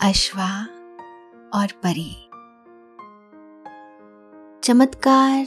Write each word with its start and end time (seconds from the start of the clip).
अश्वा 0.00 0.62
और 1.54 1.72
परी। 1.84 2.12
चमत्कार 4.62 5.46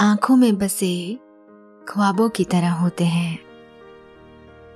आँखों 0.00 0.36
में 0.36 0.58
बसे 0.58 1.18
ख्वाबों 1.88 2.28
की 2.28 2.44
तरह 2.44 2.72
होते 2.72 3.04
हैं। 3.04 3.38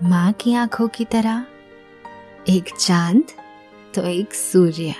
माँ 0.02 0.32
की 0.32 0.54
आँखों 0.54 0.88
की 0.88 1.04
तरह, 1.04 1.46
एक 2.48 2.74
चाँद 2.80 3.24
तो 3.94 4.02
एक 4.02 4.34
सूर्य। 4.34 4.94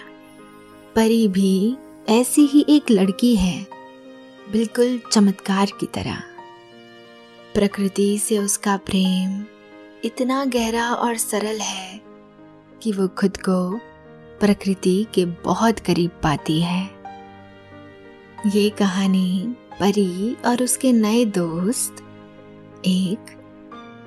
परी 0.95 1.29
भी 1.29 1.77
ऐसी 2.09 2.47
ही 2.47 2.67
एक 2.69 2.91
लड़की 2.91 3.37
है, 3.37 3.67
बिल्कुल 4.53 5.01
चमत्कार 5.13 5.67
की 5.81 5.87
तरह। 5.87 6.23
प्रकृति 7.55 8.19
से 8.19 8.39
उसका 8.39 8.77
प्रेम 8.77 9.45
इतना 10.05 10.45
गहरा 10.45 10.91
और 10.91 11.17
सरल 11.17 11.61
है 11.61 12.01
कि 12.83 12.93
वो 12.93 13.09
खुद 13.09 13.37
को 13.37 13.81
प्रकृति 14.45 15.07
के 15.15 15.25
बहुत 15.25 15.79
करीब 15.79 16.11
पाती 16.11 16.61
है। 16.61 16.91
ये 18.47 18.71
कहानी 18.71 19.55
परी 19.81 20.35
और 20.35 20.63
उसके 20.63 20.93
नए 20.93 21.25
दोस्त, 21.25 21.97
एक 22.87 23.19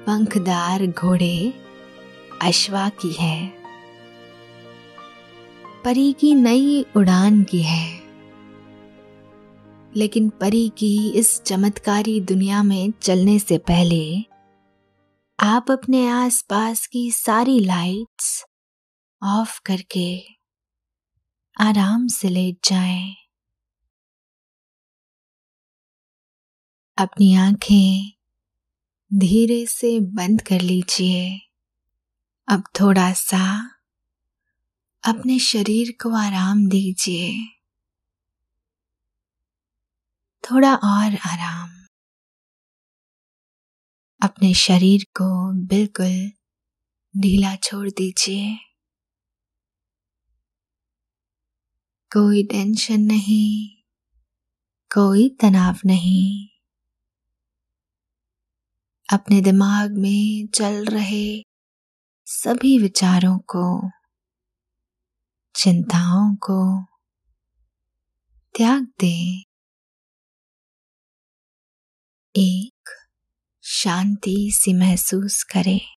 पंखदार 0.07 0.87
घोड़े, 0.87 1.53
अश्वा 2.41 2.89
की 2.89 3.11
है। 3.13 3.53
परी 5.85 6.13
की 6.13 6.35
नई 6.35 6.85
उड़ान 6.95 7.43
की 7.43 7.61
है। 7.61 8.01
लेकिन 9.95 10.29
परी 10.29 10.71
की 10.77 11.09
इस 11.09 11.41
चमत्कारी 11.43 12.21
दुनिया 12.21 12.63
में 12.63 12.93
चलने 13.01 13.39
से 13.39 13.57
पहले, 13.57 14.25
आप 15.39 15.71
अपने 15.71 16.07
आसपास 16.07 16.87
की 16.87 17.11
सारी 17.11 17.59
लाइट्स 17.59 18.45
ऑफ़ 19.23 19.61
करके 19.65 20.37
आराम 21.59 22.07
से 22.07 22.29
लेट 22.29 22.57
जाएँ। 22.69 23.15
अपनी 26.97 27.35
आँखें 27.35 28.11
धीरे 29.13 29.65
से 29.65 29.99
बंद 29.99 30.41
कर 30.41 30.61
लीजिए। 30.61 31.39
अब 32.47 32.63
थोड़ा 32.81 33.13
सा 33.13 33.71
अपने 35.03 35.39
शरीर 35.39 35.91
को 35.91 36.15
आराम 36.15 36.69
दीजिए। 36.69 37.47
थोड़ा 40.43 40.75
और 40.75 41.15
आराम। 41.15 41.69
अपने 44.21 44.53
शरीर 44.53 45.03
को 45.03 45.53
बिल्कुल 45.65 46.31
ढीला 47.21 47.55
छोड़ 47.55 47.89
दीजिए। 47.89 48.66
कोई 52.17 52.43
टेंशन 52.43 53.01
नहीं, 53.01 53.69
कोई 54.93 55.29
तनाव 55.29 55.75
नहीं। 55.85 56.47
अपने 59.13 59.41
दिमाग 59.41 59.97
में 59.97 60.47
चल 60.47 60.85
रहे 60.85 61.43
सभी 62.25 62.79
विचारों 62.79 63.39
को, 63.39 63.91
चिंताओं 65.55 66.35
को 66.35 66.83
त्याग 68.55 68.83
दें। 68.99 69.43
एक 72.35 72.89
शांति 73.63 74.51
सी 74.53 74.73
महसूस 74.73 75.43
करें। 75.43 75.96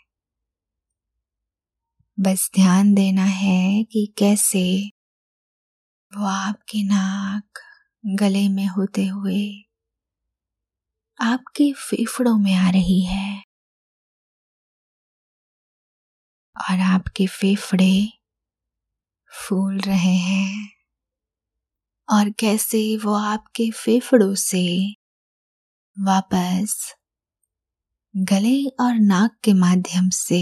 बस 2.21 2.49
ध्यान 2.55 2.93
देना 2.93 3.23
है 3.23 3.83
कि 3.83 4.13
कैसे 4.17 4.91
वो 6.11 6.25
आपके 6.25 6.83
नाक 6.83 7.59
गले 8.05 8.49
में 8.49 8.67
होते 8.67 9.05
हुए 9.07 9.63
आपके 11.19 11.73
फेफड़ों 11.73 12.37
में 12.37 12.55
आ 12.55 12.69
रही 12.69 13.01
है। 13.01 13.41
और 16.55 16.79
आपके 16.79 17.27
फेफड़े 17.27 18.09
फूल 19.31 19.79
रहे 19.79 20.15
हैं। 20.15 20.71
और 22.09 22.29
कैसे 22.29 22.97
वो 22.97 23.13
आपके 23.13 23.71
फेफड़ों 23.71 24.35
से 24.35 24.95
वापस 25.97 26.95
गले 28.15 28.65
और 28.79 28.93
नाक 28.95 29.31
के 29.43 29.53
माध्यम 29.53 30.09
से 30.09 30.41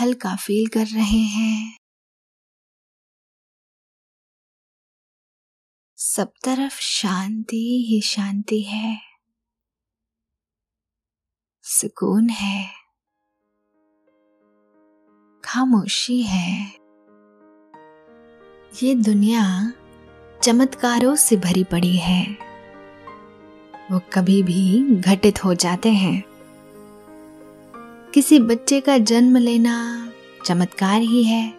हल्का 0.00 0.36
फील 0.36 0.66
कर 0.66 0.86
रहे 0.86 1.20
हैं। 1.20 1.76
सब 5.96 6.32
तरफ़ 6.44 6.80
शांति 6.80 7.86
ही 7.88 8.00
शांति 8.00 8.62
है। 8.62 9.02
सुकून 11.62 12.28
है। 12.28 12.70
खामोशी 15.44 16.22
है। 16.22 16.66
ये 18.82 18.94
दुनिया 18.94 19.72
चमत्कारों 20.42 21.16
से 21.16 21.36
भरी 21.36 21.64
पड़ी 21.64 21.96
है। 21.96 22.24
वो 23.90 24.00
कभी 24.12 24.42
भी 24.42 24.96
घटित 25.00 25.44
हो 25.44 25.54
जाते 25.54 25.88
हैं। 25.88 26.29
किसी 28.14 28.38
बच्चे 28.38 28.80
का 28.80 28.98
जन्म 28.98 29.36
लेना 29.36 30.08
चमत्कार 30.46 31.00
ही 31.00 31.24
है। 31.24 31.54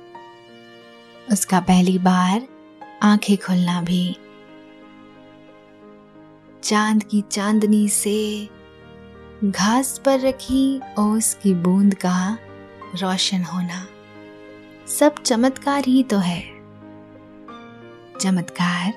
उसका 1.32 1.60
पहली 1.60 2.00
बार 2.00 2.48
आँखें 3.04 3.38
खुलना 3.38 3.82
भी। 3.82 4.16
चाँद 6.64 7.04
की 7.04 7.22
चांदनी 7.22 7.90
से 7.90 8.50
घास 9.44 10.02
पर 10.06 10.20
रखी 10.20 10.82
ओस 11.00 11.34
की 11.34 11.54
बूंद 11.54 11.94
का 11.96 12.38
रोशन 13.02 13.44
होना। 13.44 13.88
सब 14.88 15.16
चमत्कार 15.26 15.84
ही 15.88 16.04
तो 16.04 16.18
है। 16.18 16.42
चमत्कार 18.22 18.94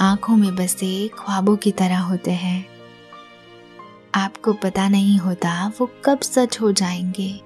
आँखों 0.00 0.36
में 0.36 0.56
बसे 0.56 1.08
ख्वाबों 1.08 1.56
की 1.56 1.72
तरह 1.72 1.98
होते 1.98 2.30
हैं। 2.30 2.71
आपको 4.14 4.52
पता 4.52 4.88
नहीं 4.88 5.18
होता 5.18 5.72
वो 5.80 5.90
कब 6.04 6.20
सच 6.20 6.60
हो 6.60 6.72
जाएँगे। 6.72 7.40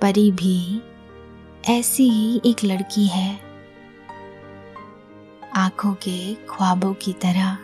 परी 0.00 0.30
भी 0.32 0.82
ऐसी 1.68 2.08
ही 2.10 2.40
एक 2.46 2.64
लड़की 2.64 3.06
है। 3.06 3.40
आँखों 5.56 5.94
के 5.94 6.34
ख्वाबों 6.34 6.94
की 6.94 7.12
तरह। 7.12 7.58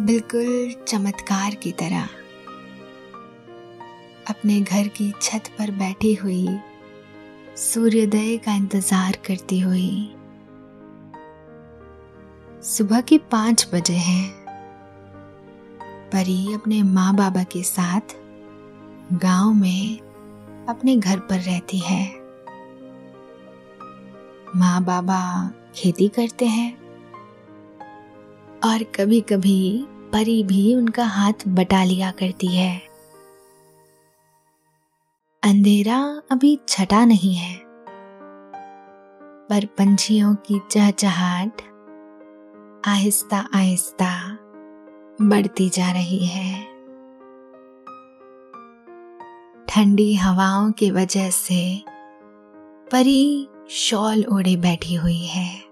बिल्कुल 0.00 0.84
चमत्कार 0.88 1.54
की 1.54 1.72
तरह। 1.72 2.08
अपने 4.30 4.60
घर 4.60 4.88
की 4.88 5.12
छत 5.22 5.50
पर 5.58 5.70
बैठी 5.70 6.14
हुई 6.14 6.58
सूर्योदय 7.56 8.36
का 8.36 8.54
इंतज़ार 8.54 9.18
करती 9.26 9.60
हुई। 9.60 10.14
सुबह 12.62 13.00
के 13.00 13.18
पाँच 13.18 13.68
बजे 13.74 13.94
हैं। 13.94 14.39
परी 16.12 16.54
अपने 16.54 16.82
माँ 16.82 17.14
बाबा 17.16 17.42
के 17.42 17.62
साथ 17.62 18.14
गाँव 19.14 19.52
में 19.52 19.98
अपने 20.68 20.96
घर 20.96 21.18
पर 21.20 21.40
रहती 21.40 21.78
है। 21.78 22.04
माँ 24.56 24.82
बाबा 24.84 25.20
खेती 25.74 26.08
करते 26.08 26.46
हैं 26.46 26.72
और 28.64 28.82
कभी 28.94 29.20
कभी 29.20 29.86
परी 30.12 30.42
भी 30.44 30.74
उनका 30.74 31.04
हाथ 31.06 31.46
बटा 31.48 31.82
लिया 31.84 32.10
करती 32.10 32.46
है। 32.46 32.76
अंधेरा 35.42 36.00
अभी 36.30 36.58
छटा 36.68 37.04
नहीं 37.04 37.34
है, 37.34 37.54
पर 39.50 39.64
पंछियों 39.78 40.34
की 40.46 40.60
चहचहाट 40.70 41.62
आहिस्ता 42.86 43.38
आहिस्ता 43.54 44.10
बढ़ती 45.22 45.68
जा 45.68 45.90
रही 45.90 46.26
है। 46.26 46.62
ठंडी 49.68 50.14
हवाओं 50.14 50.72
की 50.72 50.90
वजह 50.90 51.30
से 51.30 51.84
परी 52.92 53.48
शॉल 53.70 54.24
ओढ़े 54.32 54.56
बैठी 54.56 54.94
हुई 54.94 55.24
है। 55.24 55.62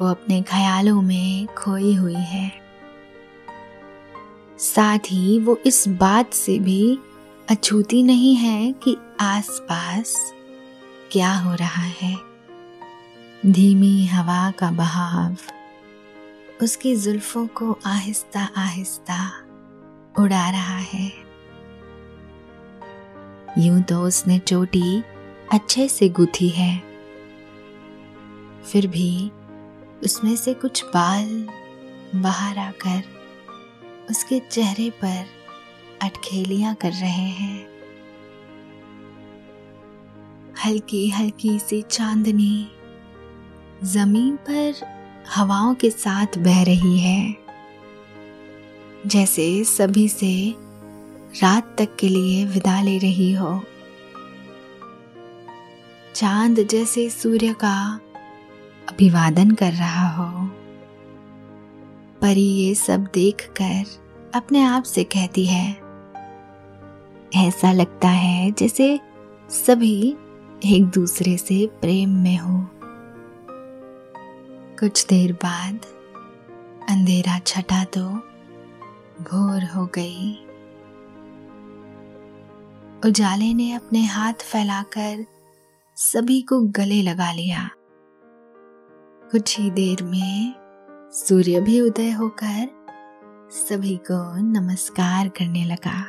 वो 0.00 0.10
अपने 0.10 0.42
ख्यालों 0.42 1.02
में 1.02 1.46
खोई 1.46 1.94
हुई 1.94 2.14
है। 2.14 2.52
साथ 4.58 4.98
ही 4.98 5.40
वो 5.40 5.56
इस 5.66 5.88
बात 5.88 6.32
से 6.32 6.58
भी 6.58 6.98
अछूती 7.50 8.02
नहीं 8.02 8.34
है 8.34 8.72
कि 8.72 8.96
आसपास 9.20 10.34
क्या 11.12 11.34
हो 11.34 11.54
रहा 11.54 11.82
है। 11.82 12.16
धीमी 13.46 14.06
हवा 14.06 14.50
का 14.50 14.70
बहाव 14.70 15.36
उसकी 16.62 16.96
जुल्फों 16.96 17.46
को 17.46 17.78
आहिस्ता 17.86 18.48
आहिस्ता 18.56 19.44
उड़ा 20.18 20.50
रहा 20.50 20.78
है। 20.78 21.12
यूँ 23.58 23.82
तो 23.82 24.02
उसने 24.02 24.38
चोटी 24.38 25.02
अच्छे 25.52 25.88
से 25.88 26.08
गुथी 26.08 26.48
है। 26.48 26.82
फिर 28.64 28.86
भी 28.86 29.30
उसमें 30.04 30.36
से 30.36 30.54
कुछ 30.54 30.84
बाल 30.84 31.48
बाहर 32.14 32.58
आकर 32.58 33.02
उसके 34.10 34.38
चेहरे 34.40 34.90
पर 34.90 35.26
अटखेलियाँ 36.02 36.74
कर 36.74 36.92
रहे 36.92 37.28
हैं। 37.30 37.66
हल्की 40.66 41.08
हल्की 41.10 41.58
सी 41.58 41.82
चांदनी 41.82 42.68
ज़मीन 43.84 44.36
पर 44.36 44.97
हवाओं 45.28 45.74
के 45.74 45.90
साथ 45.90 46.38
बह 46.38 46.62
रही 46.62 46.98
है। 46.98 47.36
जैसे 49.06 49.64
सभी 49.64 50.08
से 50.08 50.54
रात 51.42 51.74
तक 51.78 51.96
के 51.96 52.08
लिए 52.08 52.44
विदा 52.44 52.80
ले 52.82 52.98
रही 52.98 53.32
हो। 53.32 53.60
चाँद 56.14 56.60
जैसे 56.70 57.08
सूर्य 57.10 57.52
का 57.52 58.00
अभिवादन 58.88 59.50
कर 59.50 59.72
रहा 59.72 60.08
हो। 60.08 60.46
परी 62.22 62.46
ये 62.46 62.74
सब 62.74 63.04
देखकर 63.14 63.84
अपने 64.34 64.62
आप 64.62 64.82
से 64.82 65.04
कहती 65.04 65.46
है, 65.46 65.70
ऐसा 67.36 67.72
लगता 67.72 68.08
है 68.08 68.50
जैसे 68.50 68.98
सभी 69.50 70.16
एक 70.66 70.84
दूसरे 70.84 71.36
से 71.36 71.66
प्रेम 71.80 72.16
में 72.16 72.36
हो। 72.38 72.58
कुछ 74.80 75.06
देर 75.06 75.32
बाद 75.32 75.86
अंधेरा 76.88 77.38
छटा 77.38 77.84
तो 77.84 78.02
भोर 79.22 79.64
हो 79.64 79.86
गई। 79.86 80.32
उजाले 83.08 83.54
ने 83.54 83.72
अपने 83.72 84.04
हाथ 84.04 84.32
फैलाकर 84.32 85.24
सभी 85.96 86.40
को 86.42 86.60
गले 86.60 87.02
लगा 87.02 87.32
लिया। 87.32 87.70
कुछ 89.32 89.58
ही 89.58 89.70
देर 89.70 90.02
में 90.02 90.54
सूर्य 91.12 91.60
भी 91.60 91.80
उदय 91.80 92.10
होकर 92.10 92.68
सभी 93.50 93.96
को 93.96 94.40
नमस्कार 94.42 95.28
करने 95.28 95.64
लगा। 95.64 96.00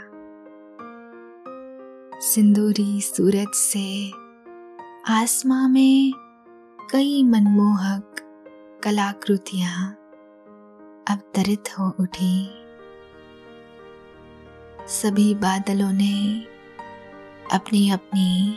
सिंदूरी 2.19 3.01
सूरज 3.01 3.53
से 3.55 4.11
आसमां 5.13 5.69
में 5.69 6.13
कई 6.91 7.23
मनमोहक 7.23 8.25
कलाकृतियाँ 8.83 9.89
अवतरित 11.09 11.63
हो 11.79 11.95
उठी। 11.99 12.49
सभी 14.87 15.35
बादलों 15.35 15.91
ने 15.91 16.45
अपनी 17.51 17.89
अपनी 17.89 18.53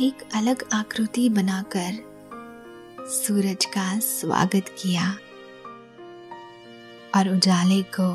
एक 0.00 0.28
अलग 0.34 0.64
आकृति 0.72 1.28
बनाकर 1.28 1.92
सूरज 3.00 3.64
का 3.64 3.98
स्वागत 3.98 4.74
किया 4.82 5.12
और 7.16 7.28
उजाले 7.28 7.82
को 7.82 8.10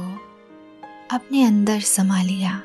अपने 1.12 1.44
अंदर 1.44 1.80
समा 1.80 2.21
लिया। 2.24 2.62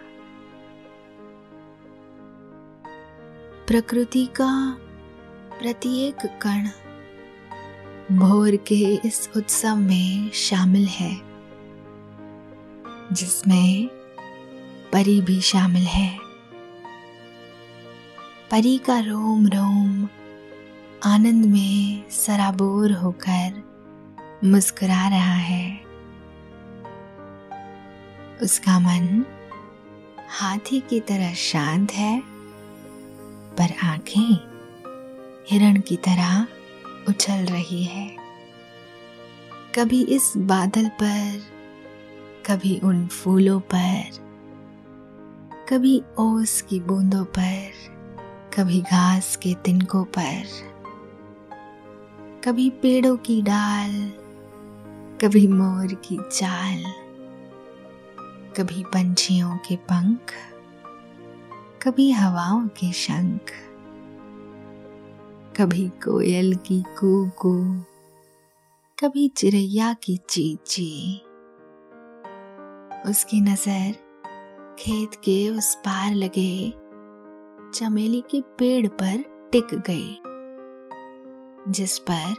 प्रकृति 3.66 4.26
का 4.26 4.78
प्रत्येक 5.58 6.26
कण 6.42 6.87
भोर 8.12 8.56
के 8.56 8.94
इस 8.94 9.30
उत्सव 9.36 9.76
में 9.76 10.30
शामिल 10.30 10.86
है, 10.86 11.20
जिसमें 13.12 13.88
परी 14.92 15.20
भी 15.20 15.40
शामिल 15.40 15.82
है। 15.82 16.18
परी 18.50 18.78
का 18.78 18.98
रोम 18.98 19.46
रोम 19.46 20.08
आनंद 21.04 21.44
में 21.44 22.10
सराबोर 22.10 22.92
होकर 22.92 23.62
मुस्कुरा 24.44 25.08
रहा 25.08 25.34
है। 25.34 25.80
उसका 28.42 28.78
मन 28.78 29.24
हाथी 30.28 30.80
की 30.80 31.00
तरह 31.00 31.34
शांत 31.34 31.92
है, 31.92 32.22
पर 33.58 33.74
आँखें 33.84 34.36
हिरण 35.50 35.80
की 35.80 35.96
तरह 35.96 36.46
उछल 37.08 37.44
रही 37.44 37.82
है। 37.84 38.08
कभी 39.74 40.02
इस 40.02 40.32
बादल 40.36 40.88
पर, 40.88 41.40
कभी 42.46 42.78
उन 42.84 43.06
फूलों 43.06 43.60
पर, 43.60 44.26
कभी 45.68 46.02
ओस 46.18 46.60
की 46.62 46.80
बूंदों 46.80 47.24
पर, 47.24 47.70
कभी 48.56 48.80
घास 48.80 49.36
के 49.36 49.54
तिनकों 49.54 50.04
पर, 50.04 50.44
कभी 52.44 52.70
पेड़ों 52.70 53.16
की 53.16 53.42
डाल, 53.42 53.92
कभी 55.22 55.46
मोर 55.46 55.94
की 55.94 56.18
चाल, 56.32 56.84
कभी 58.56 58.84
पंछियों 58.84 59.56
के 59.56 59.76
पंख, 59.76 60.32
कभी 61.82 62.10
हवाओं 62.10 62.66
के 62.68 62.92
शंख। 62.92 63.52
कभी 65.60 65.86
कोयल 65.88 66.54
की 66.56 66.80
कू 66.98 67.08
कू 67.38 67.52
कभी 68.98 69.26
चिड़ैया 69.28 69.92
की 69.94 70.16
ची 70.28 70.58
ची 70.66 71.14
उसकी 73.10 73.40
नज़र 73.40 73.92
खेत 74.78 75.14
के 75.14 75.48
उस 75.50 75.74
पार 75.74 76.14
लगे, 76.14 76.70
चमेली 77.74 78.20
के 78.20 78.40
पेड़ 78.58 78.86
पर 78.86 79.24
टिक 79.52 79.74
गई, 79.90 80.18
जिस 81.72 81.98
पर 81.98 82.34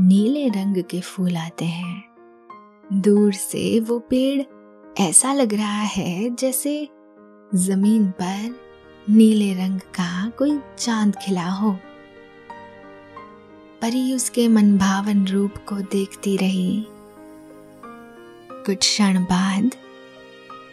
नीले 0.00 0.48
रंग 0.48 0.82
के 0.82 1.00
फूल 1.00 1.36
आते 1.36 1.64
हैं। 1.64 3.00
दूर 3.00 3.32
से 3.32 3.80
वो 3.80 3.98
पेड़ 3.98 4.42
ऐसा 5.00 5.32
लग 5.32 5.54
रहा 5.54 5.82
है 5.88 6.34
जैसे 6.34 6.88
ज़मीन 7.54 8.10
पर 8.10 8.54
नीले 9.10 9.52
रंग 9.54 9.80
का 9.80 10.28
कोई 10.30 10.58
चाँद 10.78 11.16
खिला 11.16 11.48
हो। 11.50 11.76
परी 13.82 14.12
उसके 14.14 14.46
मनभावन 14.48 15.26
रूप 15.26 15.54
को 15.68 15.76
देखती 15.82 16.36
रही। 16.36 16.86
कुछ 18.66 18.78
क्षण 18.78 19.22
बाद 19.24 19.70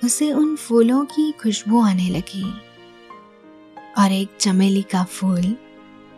उसे 0.04 0.32
उन 0.32 0.56
फूलों 0.56 1.04
की 1.06 1.32
खुशबू 1.32 1.82
आने 1.82 2.10
लगी 2.10 2.44
और 3.98 4.12
एक 4.12 4.30
चमेली 4.40 4.82
का 4.82 5.04
फूल 5.04 5.56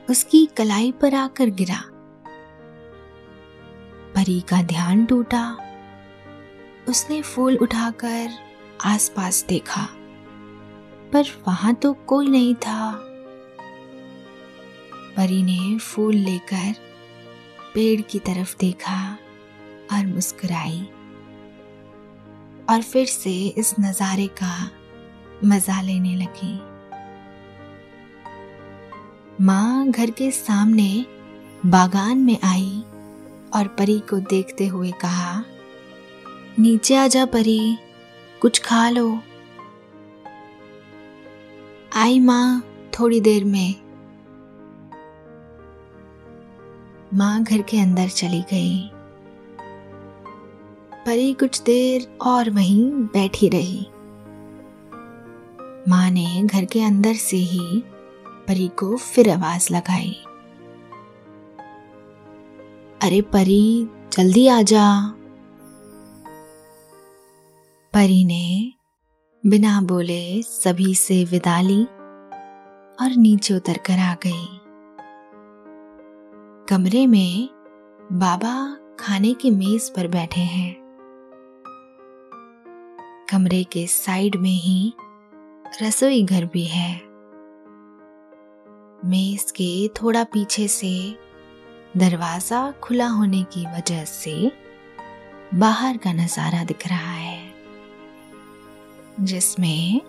उसकी 0.08 0.46
कलाई 0.58 0.91
पर 0.91 1.15
आकर 1.15 1.50
गिरा। 1.51 1.81
परी 4.15 4.39
का 4.41 4.62
ध्यान 4.62 5.05
टूटा। 5.05 5.46
उसने 6.89 7.22
फूल 7.22 7.58
उठाकर 7.58 8.29
आसपास 8.86 9.46
देखा, 9.50 9.88
पर 11.13 11.25
वहाँ 11.48 11.74
तो 11.74 11.93
कोई 11.93 12.27
नहीं 12.27 12.55
था। 12.55 13.08
परी 15.19 15.41
ने 15.43 15.77
फूल 15.77 16.15
लेकर 16.15 16.75
पेड़ 17.73 18.01
की 18.01 18.19
तरफ़ 18.19 18.55
देखा 18.59 19.17
और 19.93 20.05
मुस्कुराई। 20.05 20.79
और 22.69 22.81
फिर 22.81 23.05
से 23.05 23.33
इस 23.47 23.73
नज़ारे 23.79 24.27
का 24.27 24.69
मज़ा 25.45 25.81
लेने 25.81 26.15
लगी। 26.15 26.53
माँ 29.45 29.88
घर 29.88 30.09
के 30.09 30.31
सामने 30.31 31.05
बागान 31.65 32.17
में 32.17 32.38
आई 32.43 32.83
और 33.53 33.67
परी 33.67 33.99
को 33.99 34.19
देखते 34.19 34.67
हुए 34.67 34.91
कहा, 34.91 35.43
नीचे 36.59 36.95
आ 36.95 37.07
जा 37.07 37.25
परी, 37.25 37.77
कुछ 38.41 38.59
खा 38.59 38.89
लो। 38.89 39.19
आई 41.95 42.19
माँ, 42.19 42.63
थोड़ी 42.99 43.21
देर 43.21 43.43
में। 43.43 43.88
माँ 47.13 47.43
घर 47.43 47.61
के 47.61 47.79
अंदर 47.79 48.09
चली 48.09 48.41
गई। 48.41 48.91
परी 51.05 51.33
कुछ 51.33 51.61
देर 51.61 52.17
और 52.21 52.49
वहीं 52.49 52.91
बैठी 52.91 53.49
रही। 53.49 53.87
माँ 55.87 56.09
ने 56.09 56.43
घर 56.43 56.65
के 56.65 56.83
अंदर 56.83 57.13
से 57.13 57.37
ही 57.37 57.83
परी 58.47 58.67
को 58.67 58.97
फिर 58.97 59.29
आवाज़ 59.29 59.73
लगाई। 59.73 60.21
अरे 63.01 63.21
परी, 63.21 63.87
जल्दी 64.17 64.47
आ 64.47 64.61
जा। 64.61 65.07
परी 67.93 68.25
ने 68.25 68.73
बिना 69.49 69.81
बोले 69.81 70.41
सभी 70.41 70.95
से 70.95 71.25
विदा 71.25 71.61
ली 71.61 71.83
और 73.01 73.15
नीचे 73.17 73.53
उतर 73.53 73.77
कर 73.77 73.99
आ 73.99 74.13
गई। 74.13 74.58
कमरे 76.69 77.05
में 77.07 77.49
बाबा 78.11 78.53
खाने 78.99 79.33
की 79.33 79.51
मेज 79.51 79.89
पर 79.89 80.07
बैठे 80.07 80.41
हैं। 80.41 80.75
कमरे 83.29 83.63
के 83.63 83.85
साइड 83.88 84.35
में 84.35 84.49
ही 84.51 84.93
रसोई 85.81 86.21
घर 86.23 86.45
भी 86.45 86.65
है। 86.65 86.91
मेज 89.05 89.51
के 89.51 89.88
थोड़ा 89.88 90.23
पीछे 90.23 90.67
से 90.67 90.93
दरवाज़ा 91.97 92.71
खुला 92.71 93.07
होने 93.07 93.43
की 93.43 93.65
वजह 93.65 94.05
से 94.05 94.51
बाहर 95.55 95.97
का 95.97 96.13
नज़ारा 96.13 96.63
दिख 96.63 96.88
रहा 96.88 97.13
है, 97.13 97.53
जिसमें 99.19 100.01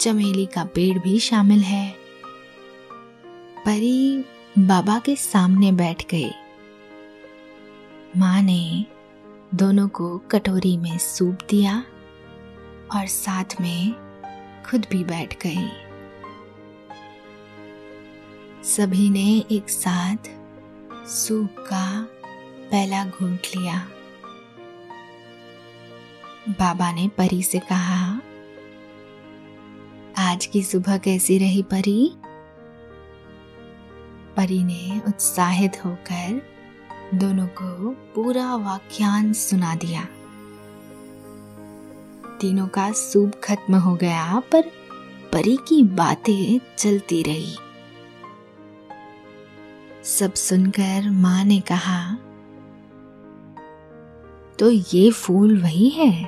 चमेली 0.00 0.46
का 0.46 0.64
पेड़ 0.64 0.98
भी 0.98 1.18
शामिल 1.20 1.60
है। 1.60 1.90
परी 3.66 4.24
बाबा 4.58 4.98
के 4.98 5.16
सामने 5.16 5.72
बैठ 5.72 6.02
गई। 6.10 6.30
माँ 8.16 8.42
ने 8.42 8.86
दोनों 9.54 9.88
को 9.88 10.18
कटोरी 10.18 10.76
में 10.76 10.98
सूप 10.98 11.38
दिया 11.50 11.84
और 12.94 13.06
साथ 13.06 13.44
में 13.60 13.92
खुद 14.62 14.86
भी 14.90 15.04
बैठ 15.04 15.34
गई। 15.46 15.68
सभी 18.64 19.10
ने 19.10 19.44
एक 19.52 19.70
साथ 19.70 20.16
सूप 21.08 21.56
का 21.58 22.06
पहला 22.70 23.04
घूंट 23.04 23.40
लिया। 23.56 23.88
बाबा 26.48 26.92
ने 26.92 27.08
परी 27.08 27.42
से 27.42 27.58
कहा, 27.58 28.20
आज 30.18 30.46
की 30.46 30.62
सुबह 30.62 30.98
कैसी 30.98 31.38
रही 31.38 31.62
परी? 31.62 32.12
परी 34.36 34.64
ने 34.64 35.00
उत्साहित 35.08 35.84
होकर 35.84 36.42
दोनों 37.14 37.46
को 37.46 37.90
पूरा 38.14 38.54
वाक्यान 38.56 39.32
सुना 39.32 39.74
दिया। 39.74 40.04
तीनों 42.40 42.66
का 42.66 42.92
सूप 42.92 43.32
खत्म 43.44 43.74
हो 43.74 43.94
गया, 43.94 44.42
पर 44.52 44.62
परी 45.32 45.56
की 45.68 45.82
बातें 45.82 46.60
चलती 46.78 47.22
रही। 47.22 47.56
सब 50.04 50.34
सुनकर 50.34 51.10
माँ 51.10 51.44
ने 51.44 51.60
कहा 51.60 52.18
तो 54.58 54.70
ये 54.70 55.10
फूल 55.10 55.60
वही 55.62 55.88
है? 55.88 56.24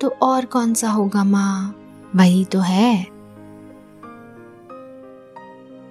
तो 0.00 0.08
और 0.22 0.44
कौन 0.44 0.74
सा 0.74 0.90
होगा 0.90 1.24
माँ? 1.24 1.76
वही 2.16 2.44
तो 2.44 2.60
है। 2.60 3.19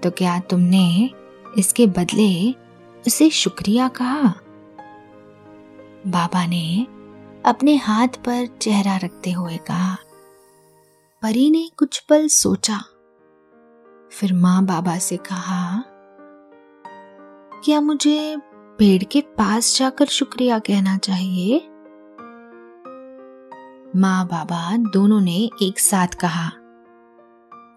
तो 0.04 0.12
क्या 0.12 0.40
तुमने 0.40 1.10
इसके 1.58 1.88
बदले 1.88 2.52
उसे 3.08 3.30
शुक्रिया 3.30 3.88
कहा? 3.88 4.34
बाबा 6.08 6.46
ने 6.46 6.86
अपने 7.46 7.76
हाथ 7.76 8.08
पर 8.08 8.46
चेहरा 8.62 8.96
रखते 8.98 9.32
हुए 9.32 9.58
कहा, 9.58 9.96
परी 11.24 11.50
ने 11.52 11.70
कुछ 11.78 12.00
पल 12.00 12.28
सोचा। 12.28 12.78
फिर 14.12 14.34
माँ 14.34 14.64
बाबा 14.66 14.98
से 14.98 15.18
कहा, 15.18 15.84
क्या 17.64 17.82
मुझे 17.82 18.38
पेड़ 18.80 19.04
के 19.04 19.22
पास 19.38 19.78
जाकर 19.78 20.06
शुक्रिया 20.06 20.60
कहना 20.60 20.98
चाहिए? 20.98 21.60
माँ 23.96 24.26
बाबा 24.28 24.76
दोनों 24.92 25.20
ने 25.22 25.38
एक 25.62 25.80
साथ 25.80 26.16
कहा, 26.16 26.52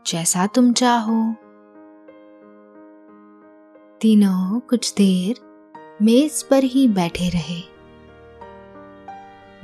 जैसा 0.07 0.47
तुम 0.47 0.73
चाहो। 0.73 1.35
तीनों 4.03 4.61
कुछ 4.61 4.95
देर 4.95 5.35
मेज 6.03 6.43
पर 6.43 6.65
ही 6.65 6.89
बैठे 6.89 7.29
रहे। 7.29 7.61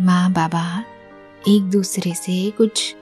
माँ 0.00 0.32
बाबा 0.32 0.84
एक 1.48 1.62
दूसरे 1.62 2.14
से 2.14 2.50
कुछ 2.50 2.96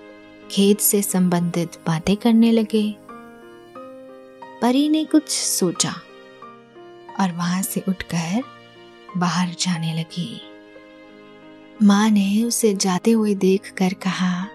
खेत 0.51 0.81
से 0.81 1.03
संबंधित 1.03 1.69
बातें 1.87 2.17
करने 2.17 2.53
लगे। 2.53 2.97
परी 4.63 4.89
ने 4.89 5.05
कुछ 5.05 5.29
सोचा 5.29 5.95
और 7.21 7.33
वहाँ 7.33 7.63
से 7.63 7.83
उठकर 7.89 8.43
बाहर 9.17 9.49
जाने 9.49 9.95
लगी। 9.95 10.41
माँ 11.83 12.11
ने 12.11 12.43
उसे 12.43 12.75
जाते 12.75 13.11
हुए 13.11 13.35
देख 13.35 13.71
कर 13.71 13.95
कहा 13.95 14.47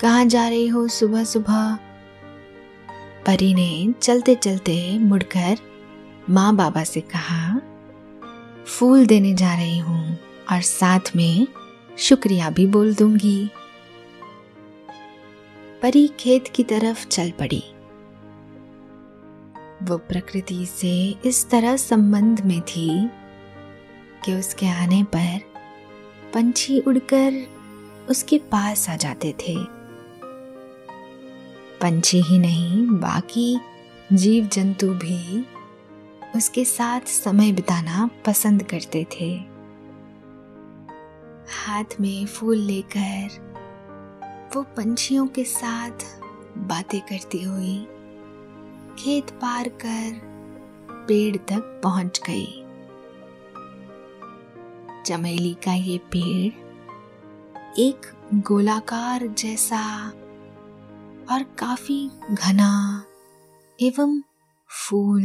कहा 0.00 0.24
जा 0.24 0.48
रही 0.48 0.68
हो 0.68 0.88
सुबह 0.88 1.24
सुबह 1.24 1.78
परी 3.26 3.54
ने 3.54 3.94
चलते 4.02 4.34
चलते 4.34 4.98
मुड़कर 4.98 5.58
माँ 6.30 6.56
बाबा 6.56 6.84
से 6.84 7.00
कहा, 7.00 7.60
फूल 8.66 9.06
देने 9.06 9.34
जा 9.34 9.54
रही 9.54 9.78
हूँ 9.78 10.18
और 10.52 10.60
साथ 10.60 11.00
में 11.16 11.46
शुक्रिया 11.98 12.50
भी 12.50 12.66
बोल 12.66 12.94
दूँगी। 12.94 13.50
परी 15.82 16.08
खेत 16.08 16.48
की 16.48 16.64
तरफ़ 16.64 17.06
चल 17.06 17.30
पड़ी। 17.30 17.62
वो 19.82 19.96
प्रकृति 19.96 20.66
से 20.66 21.16
इस 21.24 21.50
तरह 21.50 21.76
संबंध 21.76 22.40
में 22.40 22.60
थी 22.60 23.08
कि 24.24 24.34
उसके 24.34 24.68
आने 24.68 25.02
पर 25.02 25.40
पंछी 26.34 26.80
उड़कर 26.80 27.46
उसके 28.10 28.38
पास 28.38 28.90
आ 28.90 28.96
जाते 28.96 29.34
थे। 29.40 29.75
पंछी 31.86 32.20
ही 32.22 32.38
नहीं, 32.38 32.86
बाकी 32.86 33.60
जीव 34.12 34.46
जंतु 34.46 34.88
भी 34.88 35.46
उसके 36.36 36.64
साथ 36.64 37.00
समय 37.00 37.52
बिताना 37.52 38.10
पसंद 38.26 38.62
करते 38.62 39.06
थे। 39.12 39.28
हाथ 41.52 41.84
में 42.00 42.26
फूल 42.26 42.56
लेकर 42.56 43.28
वो 44.56 44.62
पंछियों 44.62 45.26
के 45.26 45.44
साथ 45.44 45.90
बातें 46.58 47.00
करती 47.00 47.42
हुई 47.42 47.78
खेत 48.98 49.30
पार 49.30 49.68
कर 49.68 50.20
पेड़ 51.08 51.36
तक 51.36 51.80
पहुँच 51.82 52.20
गई। 52.30 52.64
चमेली 55.06 55.54
का 55.54 55.74
ये 55.74 55.98
पेड़ 55.98 56.52
एक 57.78 58.12
गोलाकार 58.34 59.26
जैसा 59.26 60.12
और 61.30 61.42
काफ़ी 61.58 62.10
घना 62.32 62.70
एवं 63.78 64.20
फूल 64.70 65.22